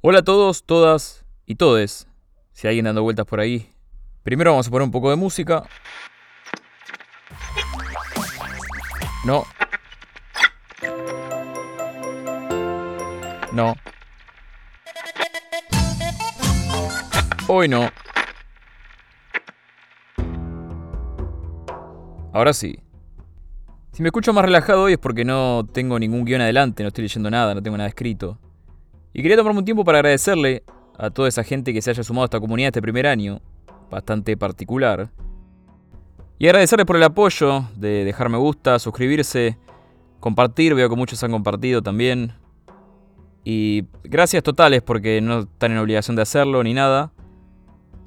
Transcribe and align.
Hola 0.00 0.20
a 0.20 0.22
todos, 0.22 0.62
todas 0.62 1.24
y 1.44 1.56
todes. 1.56 2.06
Si 2.52 2.68
hay 2.68 2.70
alguien 2.70 2.84
dando 2.84 3.02
vueltas 3.02 3.26
por 3.26 3.40
ahí. 3.40 3.74
Primero 4.22 4.52
vamos 4.52 4.68
a 4.68 4.70
poner 4.70 4.84
un 4.84 4.92
poco 4.92 5.10
de 5.10 5.16
música. 5.16 5.64
No. 9.24 9.44
No. 13.52 13.74
Hoy 17.48 17.66
no. 17.66 17.90
Ahora 22.32 22.52
sí. 22.52 22.78
Si 23.90 24.02
me 24.02 24.10
escucho 24.10 24.32
más 24.32 24.44
relajado 24.44 24.84
hoy 24.84 24.92
es 24.92 24.98
porque 24.98 25.24
no 25.24 25.66
tengo 25.72 25.98
ningún 25.98 26.24
guion 26.24 26.42
adelante, 26.42 26.84
no 26.84 26.88
estoy 26.88 27.02
leyendo 27.02 27.32
nada, 27.32 27.52
no 27.52 27.62
tengo 27.64 27.76
nada 27.76 27.88
escrito. 27.88 28.38
Y 29.18 29.22
quería 29.22 29.36
tomarme 29.36 29.58
un 29.58 29.64
tiempo 29.64 29.84
para 29.84 29.98
agradecerle 29.98 30.62
a 30.96 31.10
toda 31.10 31.26
esa 31.26 31.42
gente 31.42 31.72
que 31.72 31.82
se 31.82 31.90
haya 31.90 32.04
sumado 32.04 32.22
a 32.22 32.26
esta 32.26 32.38
comunidad 32.38 32.68
este 32.68 32.80
primer 32.80 33.04
año, 33.04 33.40
bastante 33.90 34.36
particular. 34.36 35.10
Y 36.38 36.46
agradecerles 36.46 36.86
por 36.86 36.94
el 36.94 37.02
apoyo 37.02 37.64
de 37.74 38.04
dejar 38.04 38.28
me 38.28 38.38
gusta, 38.38 38.78
suscribirse, 38.78 39.58
compartir, 40.20 40.72
veo 40.76 40.88
que 40.88 40.94
muchos 40.94 41.20
han 41.24 41.32
compartido 41.32 41.82
también. 41.82 42.34
Y 43.42 43.86
gracias 44.04 44.44
totales 44.44 44.82
porque 44.82 45.20
no 45.20 45.40
están 45.40 45.72
en 45.72 45.78
obligación 45.78 46.14
de 46.14 46.22
hacerlo 46.22 46.62
ni 46.62 46.72
nada. 46.72 47.10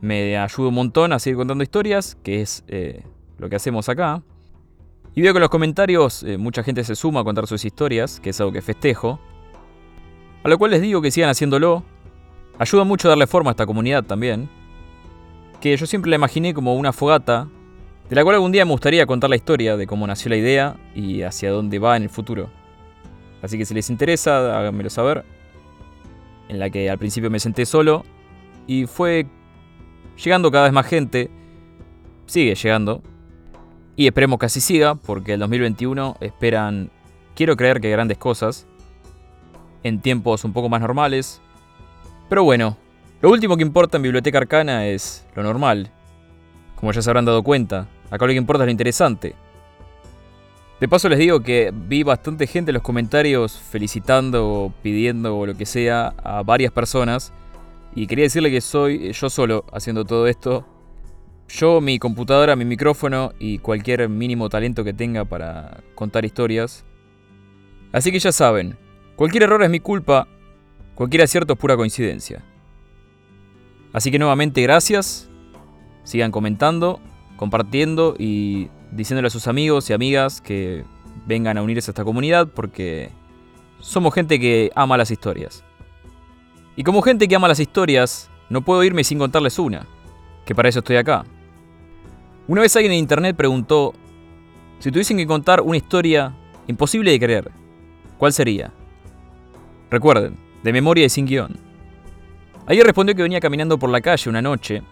Me 0.00 0.38
ayuda 0.38 0.68
un 0.68 0.74
montón 0.74 1.12
a 1.12 1.18
seguir 1.18 1.36
contando 1.36 1.62
historias, 1.62 2.16
que 2.22 2.40
es 2.40 2.64
eh, 2.66 3.02
lo 3.36 3.50
que 3.50 3.56
hacemos 3.56 3.90
acá. 3.90 4.22
Y 5.14 5.20
veo 5.20 5.34
que 5.34 5.36
en 5.36 5.42
los 5.42 5.50
comentarios 5.50 6.22
eh, 6.22 6.38
mucha 6.38 6.62
gente 6.62 6.82
se 6.82 6.96
suma 6.96 7.20
a 7.20 7.24
contar 7.24 7.46
sus 7.46 7.62
historias, 7.66 8.20
que 8.20 8.30
es 8.30 8.40
algo 8.40 8.52
que 8.52 8.62
festejo. 8.62 9.20
A 10.44 10.48
lo 10.50 10.58
cual 10.58 10.72
les 10.72 10.82
digo 10.82 11.00
que 11.00 11.10
sigan 11.10 11.30
haciéndolo. 11.30 11.82
Ayuda 12.58 12.84
mucho 12.84 13.08
a 13.08 13.10
darle 13.10 13.26
forma 13.26 13.50
a 13.50 13.52
esta 13.52 13.64
comunidad 13.64 14.04
también. 14.04 14.50
Que 15.62 15.74
yo 15.74 15.86
siempre 15.86 16.10
la 16.10 16.16
imaginé 16.16 16.52
como 16.52 16.74
una 16.74 16.92
fogata, 16.92 17.48
de 18.10 18.14
la 18.14 18.22
cual 18.22 18.34
algún 18.34 18.52
día 18.52 18.66
me 18.66 18.72
gustaría 18.72 19.06
contar 19.06 19.30
la 19.30 19.36
historia 19.36 19.78
de 19.78 19.86
cómo 19.86 20.06
nació 20.06 20.28
la 20.28 20.36
idea 20.36 20.76
y 20.94 21.22
hacia 21.22 21.50
dónde 21.50 21.78
va 21.78 21.96
en 21.96 22.02
el 22.02 22.10
futuro. 22.10 22.50
Así 23.40 23.56
que 23.56 23.64
si 23.64 23.72
les 23.72 23.88
interesa, 23.88 24.58
háganmelo 24.58 24.90
saber. 24.90 25.24
En 26.50 26.58
la 26.58 26.68
que 26.68 26.90
al 26.90 26.98
principio 26.98 27.30
me 27.30 27.40
senté 27.40 27.64
solo 27.64 28.04
y 28.66 28.84
fue 28.84 29.26
llegando 30.22 30.50
cada 30.50 30.64
vez 30.64 30.74
más 30.74 30.86
gente. 30.86 31.30
Sigue 32.26 32.54
llegando. 32.54 33.02
Y 33.96 34.06
esperemos 34.06 34.38
que 34.38 34.46
así 34.46 34.60
siga, 34.60 34.94
porque 34.94 35.32
el 35.34 35.40
2021 35.40 36.18
esperan, 36.20 36.90
quiero 37.34 37.56
creer 37.56 37.80
que 37.80 37.90
grandes 37.90 38.18
cosas 38.18 38.66
en 39.84 40.00
tiempos 40.00 40.44
un 40.44 40.52
poco 40.52 40.68
más 40.68 40.80
normales. 40.80 41.40
Pero 42.28 42.42
bueno, 42.42 42.76
lo 43.22 43.30
último 43.30 43.56
que 43.56 43.62
importa 43.62 43.98
en 43.98 44.02
Biblioteca 44.02 44.38
Arcana 44.38 44.86
es 44.86 45.24
lo 45.36 45.42
normal. 45.42 45.90
Como 46.74 46.90
ya 46.90 47.00
se 47.00 47.08
habrán 47.08 47.24
dado 47.24 47.42
cuenta, 47.44 47.86
acá 48.10 48.26
lo 48.26 48.32
que 48.32 48.38
importa 48.38 48.64
es 48.64 48.66
lo 48.66 48.72
interesante. 48.72 49.34
De 50.80 50.88
paso 50.88 51.08
les 51.08 51.18
digo 51.18 51.40
que 51.40 51.72
vi 51.72 52.02
bastante 52.02 52.46
gente 52.46 52.70
en 52.70 52.74
los 52.74 52.82
comentarios 52.82 53.58
felicitando 53.58 54.46
o 54.50 54.72
pidiendo 54.82 55.38
o 55.38 55.46
lo 55.46 55.56
que 55.56 55.66
sea 55.66 56.08
a 56.22 56.42
varias 56.42 56.72
personas. 56.72 57.32
Y 57.94 58.06
quería 58.06 58.24
decirle 58.24 58.50
que 58.50 58.60
soy 58.60 59.12
yo 59.12 59.30
solo 59.30 59.64
haciendo 59.72 60.04
todo 60.04 60.26
esto. 60.26 60.66
Yo, 61.48 61.80
mi 61.80 61.98
computadora, 61.98 62.56
mi 62.56 62.64
micrófono 62.64 63.32
y 63.38 63.58
cualquier 63.58 64.08
mínimo 64.08 64.48
talento 64.48 64.82
que 64.82 64.92
tenga 64.92 65.24
para 65.24 65.82
contar 65.94 66.24
historias. 66.24 66.84
Así 67.92 68.10
que 68.10 68.18
ya 68.18 68.32
saben, 68.32 68.76
Cualquier 69.16 69.44
error 69.44 69.62
es 69.62 69.70
mi 69.70 69.78
culpa, 69.78 70.26
cualquier 70.96 71.22
acierto 71.22 71.52
es 71.52 71.58
pura 71.58 71.76
coincidencia. 71.76 72.42
Así 73.92 74.10
que 74.10 74.18
nuevamente 74.18 74.60
gracias, 74.60 75.30
sigan 76.02 76.32
comentando, 76.32 77.00
compartiendo 77.36 78.16
y 78.18 78.70
diciéndole 78.90 79.28
a 79.28 79.30
sus 79.30 79.46
amigos 79.46 79.88
y 79.88 79.92
amigas 79.92 80.40
que 80.40 80.84
vengan 81.26 81.56
a 81.58 81.62
unirse 81.62 81.90
a 81.90 81.92
esta 81.92 82.04
comunidad 82.04 82.48
porque 82.48 83.10
somos 83.78 84.12
gente 84.14 84.40
que 84.40 84.72
ama 84.74 84.96
las 84.96 85.12
historias. 85.12 85.62
Y 86.74 86.82
como 86.82 87.00
gente 87.00 87.28
que 87.28 87.36
ama 87.36 87.46
las 87.46 87.60
historias, 87.60 88.30
no 88.50 88.62
puedo 88.62 88.82
irme 88.82 89.04
sin 89.04 89.18
contarles 89.18 89.60
una, 89.60 89.86
que 90.44 90.56
para 90.56 90.68
eso 90.68 90.80
estoy 90.80 90.96
acá. 90.96 91.24
Una 92.48 92.62
vez 92.62 92.74
alguien 92.74 92.92
en 92.92 92.98
internet 92.98 93.36
preguntó, 93.36 93.94
si 94.80 94.90
tuviesen 94.90 95.18
que 95.18 95.26
contar 95.26 95.60
una 95.60 95.76
historia 95.76 96.34
imposible 96.66 97.12
de 97.12 97.20
creer, 97.20 97.52
¿cuál 98.18 98.32
sería? 98.32 98.72
Recuerden, 99.94 100.36
de 100.64 100.72
memoria 100.72 101.04
y 101.04 101.08
sin 101.08 101.24
guion. 101.24 101.56
Ayer 102.66 102.84
respondió 102.84 103.14
que 103.14 103.22
venía 103.22 103.38
caminando 103.38 103.78
por 103.78 103.90
la 103.90 104.00
calle 104.00 104.28
una 104.28 104.42
noche, 104.42 104.82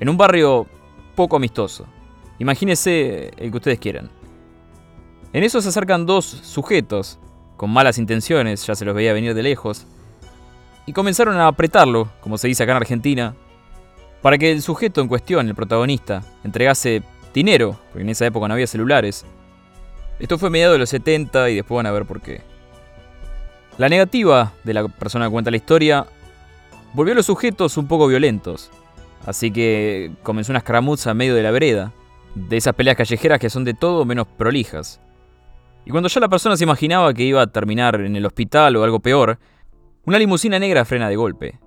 en 0.00 0.08
un 0.10 0.18
barrio 0.18 0.66
poco 1.14 1.36
amistoso. 1.36 1.86
Imagínense 2.38 3.30
el 3.38 3.50
que 3.50 3.56
ustedes 3.56 3.78
quieran. 3.78 4.10
En 5.32 5.44
eso 5.44 5.62
se 5.62 5.70
acercan 5.70 6.04
dos 6.04 6.26
sujetos, 6.26 7.18
con 7.56 7.70
malas 7.70 7.96
intenciones, 7.96 8.66
ya 8.66 8.74
se 8.74 8.84
los 8.84 8.94
veía 8.94 9.14
venir 9.14 9.32
de 9.32 9.42
lejos, 9.42 9.86
y 10.84 10.92
comenzaron 10.92 11.38
a 11.38 11.46
apretarlo, 11.46 12.10
como 12.20 12.36
se 12.36 12.48
dice 12.48 12.64
acá 12.64 12.72
en 12.72 12.76
Argentina, 12.76 13.34
para 14.20 14.36
que 14.36 14.52
el 14.52 14.60
sujeto 14.60 15.00
en 15.00 15.08
cuestión, 15.08 15.48
el 15.48 15.54
protagonista, 15.54 16.22
entregase 16.44 17.02
dinero, 17.32 17.78
porque 17.88 18.02
en 18.02 18.10
esa 18.10 18.26
época 18.26 18.46
no 18.46 18.52
había 18.52 18.66
celulares. 18.66 19.24
Esto 20.18 20.36
fue 20.36 20.50
mediado 20.50 20.74
de 20.74 20.80
los 20.80 20.90
70 20.90 21.48
y 21.48 21.56
después 21.56 21.76
van 21.76 21.86
a 21.86 21.92
ver 21.92 22.04
por 22.04 22.20
qué. 22.20 22.51
La 23.78 23.88
negativa 23.88 24.52
de 24.64 24.74
la 24.74 24.86
persona 24.88 25.26
que 25.26 25.32
cuenta 25.32 25.50
la 25.50 25.56
historia 25.56 26.06
volvió 26.92 27.12
a 27.12 27.16
los 27.16 27.26
sujetos 27.26 27.76
un 27.78 27.88
poco 27.88 28.06
violentos, 28.06 28.70
así 29.24 29.50
que 29.50 30.12
comenzó 30.22 30.52
una 30.52 30.58
escaramuza 30.58 31.12
en 31.12 31.16
medio 31.16 31.34
de 31.34 31.42
la 31.42 31.50
vereda, 31.50 31.92
de 32.34 32.56
esas 32.56 32.74
peleas 32.74 32.96
callejeras 32.96 33.38
que 33.38 33.50
son 33.50 33.64
de 33.64 33.74
todo 33.74 34.04
menos 34.04 34.26
prolijas. 34.26 35.00
Y 35.84 35.90
cuando 35.90 36.08
ya 36.08 36.20
la 36.20 36.28
persona 36.28 36.56
se 36.56 36.64
imaginaba 36.64 37.12
que 37.14 37.24
iba 37.24 37.42
a 37.42 37.46
terminar 37.46 38.00
en 38.00 38.14
el 38.14 38.26
hospital 38.26 38.76
o 38.76 38.84
algo 38.84 39.00
peor, 39.00 39.38
una 40.04 40.18
limusina 40.18 40.58
negra 40.58 40.84
frena 40.84 41.08
de 41.08 41.16
golpe. 41.16 41.58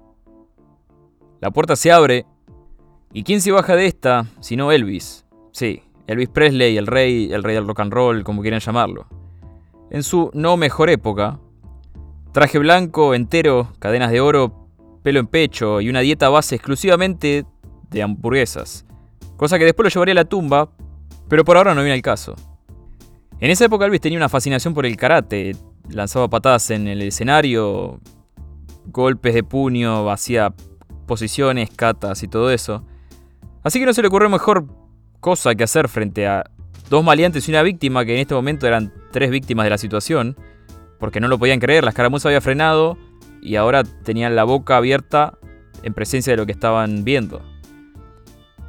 La 1.41 1.51
puerta 1.51 1.75
se 1.75 1.91
abre, 1.91 2.25
¿y 3.13 3.23
quién 3.23 3.41
se 3.41 3.51
baja 3.51 3.75
de 3.75 3.87
esta 3.87 4.25
sino 4.39 4.71
Elvis? 4.71 5.25
Sí, 5.51 5.81
Elvis 6.07 6.29
Presley, 6.29 6.77
el 6.77 6.87
rey, 6.87 7.31
el 7.33 7.43
rey 7.43 7.55
del 7.55 7.67
rock 7.67 7.79
and 7.79 7.93
roll, 7.93 8.23
como 8.23 8.41
quieran 8.41 8.59
llamarlo. 8.59 9.07
En 9.89 10.03
su 10.03 10.31
no 10.33 10.55
mejor 10.55 10.89
época, 10.89 11.39
Traje 12.35 12.59
blanco, 12.59 13.15
entero, 13.15 13.71
cadenas 13.79 14.11
de 14.11 14.19
oro, 14.19 14.67
pelo 15.03 15.21
en 15.21 15.27
pecho 15.27 15.79
y 15.79 15.87
una 15.87 16.01
dieta 16.01 16.27
base 16.27 16.55
exclusivamente 16.55 17.45
de 17.89 18.03
hamburguesas. 18.03 18.85
Cosa 19.37 19.57
que 19.57 19.63
después 19.63 19.85
lo 19.85 19.89
llevaría 19.89 20.11
a 20.11 20.15
la 20.15 20.25
tumba, 20.25 20.69
pero 21.29 21.45
por 21.45 21.55
ahora 21.55 21.73
no 21.73 21.79
viene 21.79 21.93
al 21.93 22.01
caso. 22.01 22.35
En 23.39 23.51
esa 23.51 23.63
época 23.63 23.85
Elvis 23.85 24.01
tenía 24.01 24.19
una 24.19 24.27
fascinación 24.27 24.73
por 24.73 24.85
el 24.85 24.97
karate, 24.97 25.55
lanzaba 25.89 26.29
patadas 26.29 26.71
en 26.71 26.89
el 26.89 27.03
escenario, 27.03 28.01
golpes 28.87 29.33
de 29.33 29.43
puño, 29.45 30.11
hacía 30.11 30.53
posiciones, 31.07 31.69
catas 31.73 32.21
y 32.21 32.27
todo 32.27 32.51
eso. 32.51 32.85
Así 33.63 33.79
que 33.79 33.85
no 33.85 33.93
se 33.93 34.01
le 34.01 34.09
ocurrió 34.09 34.29
mejor 34.29 34.65
cosa 35.21 35.55
que 35.55 35.63
hacer 35.63 35.87
frente 35.87 36.27
a 36.27 36.43
dos 36.89 37.01
maleantes 37.01 37.47
y 37.47 37.51
una 37.51 37.61
víctima, 37.61 38.03
que 38.03 38.13
en 38.13 38.19
este 38.19 38.35
momento 38.35 38.67
eran 38.67 38.91
tres 39.13 39.31
víctimas 39.31 39.63
de 39.63 39.69
la 39.69 39.77
situación, 39.77 40.35
porque 40.99 41.19
no 41.19 41.27
lo 41.27 41.37
podían 41.37 41.59
creer, 41.59 41.83
la 41.83 41.89
escaramuza 41.89 42.29
había 42.29 42.41
frenado 42.41 42.97
y 43.41 43.55
ahora 43.55 43.83
tenían 43.83 44.35
la 44.35 44.43
boca 44.43 44.77
abierta 44.77 45.37
en 45.83 45.93
presencia 45.93 46.33
de 46.33 46.37
lo 46.37 46.45
que 46.45 46.51
estaban 46.51 47.03
viendo. 47.03 47.41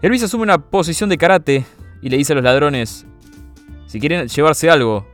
Elvis 0.03 0.23
asume 0.23 0.43
una 0.43 0.59
posición 0.59 1.09
de 1.09 1.19
karate 1.19 1.65
y 2.03 2.11
le 2.11 2.17
dice 2.19 2.33
a 2.33 2.37
los 2.37 2.45
ladrones, 2.45 3.07
si 3.87 4.01
quieren 4.01 4.29
llevarse 4.29 4.69
algo, 4.69 5.07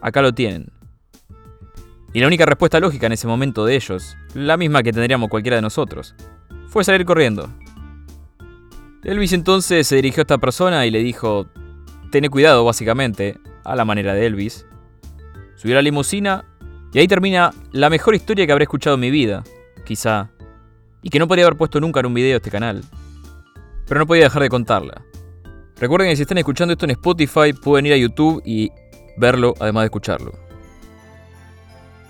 acá 0.00 0.22
lo 0.22 0.32
tienen. 0.32 0.72
Y 2.12 2.20
la 2.20 2.26
única 2.26 2.46
respuesta 2.46 2.80
lógica 2.80 3.06
en 3.06 3.12
ese 3.12 3.26
momento 3.26 3.64
de 3.64 3.74
ellos, 3.74 4.16
la 4.34 4.56
misma 4.56 4.82
que 4.82 4.92
tendríamos 4.92 5.28
cualquiera 5.28 5.56
de 5.56 5.62
nosotros, 5.62 6.14
fue 6.68 6.84
salir 6.84 7.04
corriendo. 7.04 7.48
Elvis 9.02 9.32
entonces 9.32 9.86
se 9.86 9.96
dirigió 9.96 10.20
a 10.20 10.24
esta 10.24 10.38
persona 10.38 10.86
y 10.86 10.90
le 10.90 11.00
dijo, 11.00 11.46
tené 12.10 12.30
cuidado 12.30 12.64
básicamente, 12.64 13.38
a 13.64 13.76
la 13.76 13.84
manera 13.84 14.14
de 14.14 14.26
Elvis, 14.26 14.66
Subió 15.64 15.76
a 15.76 15.78
la 15.78 15.82
limusina 15.82 16.44
y 16.92 16.98
ahí 16.98 17.08
termina 17.08 17.50
la 17.72 17.88
mejor 17.88 18.14
historia 18.14 18.44
que 18.44 18.52
habré 18.52 18.64
escuchado 18.64 18.96
en 18.96 19.00
mi 19.00 19.10
vida, 19.10 19.42
quizá, 19.86 20.28
y 21.00 21.08
que 21.08 21.18
no 21.18 21.26
podría 21.26 21.46
haber 21.46 21.56
puesto 21.56 21.80
nunca 21.80 22.00
en 22.00 22.06
un 22.06 22.12
video 22.12 22.36
este 22.36 22.50
canal. 22.50 22.84
Pero 23.86 24.00
no 24.00 24.06
podía 24.06 24.24
dejar 24.24 24.42
de 24.42 24.50
contarla. 24.50 25.00
Recuerden 25.80 26.10
que 26.10 26.16
si 26.16 26.22
están 26.22 26.36
escuchando 26.36 26.72
esto 26.72 26.84
en 26.84 26.90
Spotify 26.90 27.54
pueden 27.54 27.86
ir 27.86 27.94
a 27.94 27.96
YouTube 27.96 28.42
y 28.44 28.72
verlo 29.16 29.54
además 29.58 29.84
de 29.84 29.86
escucharlo. 29.86 30.32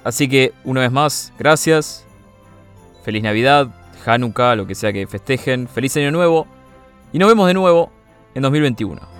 Así 0.02 0.28
que, 0.28 0.52
una 0.64 0.80
vez 0.80 0.90
más, 0.90 1.32
gracias. 1.38 2.04
Feliz 3.04 3.22
Navidad, 3.22 3.68
Hanukkah, 4.04 4.56
lo 4.56 4.66
que 4.66 4.74
sea 4.74 4.92
que 4.92 5.06
festejen. 5.06 5.68
Feliz 5.68 5.96
Año 5.96 6.10
Nuevo. 6.10 6.48
Y 7.12 7.20
nos 7.20 7.28
vemos 7.28 7.46
de 7.46 7.54
nuevo 7.54 7.92
en 8.34 8.42
2021. 8.42 9.13